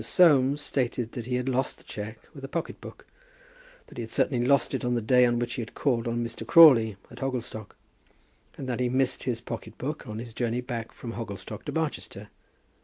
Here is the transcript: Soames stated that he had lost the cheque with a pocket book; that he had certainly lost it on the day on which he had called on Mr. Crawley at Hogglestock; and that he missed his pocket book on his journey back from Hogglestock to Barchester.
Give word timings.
Soames 0.03 0.61
stated 0.63 1.11
that 1.11 1.27
he 1.27 1.35
had 1.35 1.47
lost 1.47 1.77
the 1.77 1.83
cheque 1.83 2.27
with 2.33 2.43
a 2.43 2.47
pocket 2.47 2.81
book; 2.81 3.05
that 3.85 3.99
he 3.99 4.01
had 4.01 4.09
certainly 4.11 4.43
lost 4.43 4.73
it 4.73 4.83
on 4.83 4.95
the 4.95 4.99
day 5.03 5.27
on 5.27 5.37
which 5.37 5.53
he 5.53 5.61
had 5.61 5.75
called 5.75 6.07
on 6.07 6.25
Mr. 6.25 6.43
Crawley 6.43 6.97
at 7.11 7.19
Hogglestock; 7.19 7.75
and 8.57 8.67
that 8.67 8.79
he 8.79 8.89
missed 8.89 9.21
his 9.25 9.41
pocket 9.41 9.77
book 9.77 10.07
on 10.07 10.17
his 10.17 10.33
journey 10.33 10.61
back 10.61 10.91
from 10.91 11.11
Hogglestock 11.11 11.65
to 11.65 11.71
Barchester. 11.71 12.29